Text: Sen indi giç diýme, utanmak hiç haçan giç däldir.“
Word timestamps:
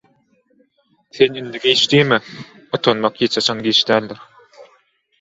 Sen 1.17 1.35
indi 1.41 1.61
giç 1.67 1.85
diýme, 1.93 2.19
utanmak 2.79 3.23
hiç 3.27 3.41
haçan 3.41 3.65
giç 3.71 3.87
däldir.“ 3.95 4.29